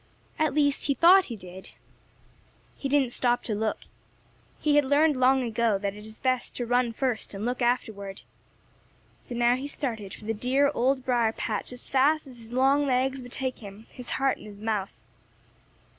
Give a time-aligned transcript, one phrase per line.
[0.39, 1.73] At least, he thought he did.
[2.75, 3.81] He didn't stop to look.
[4.59, 8.23] He had learned long ago that it is best to run first and look afterward.
[9.19, 12.87] So now he started for the dear Old Briar patch as fast as his long
[12.87, 15.03] legs would take him, his heart in his mouth.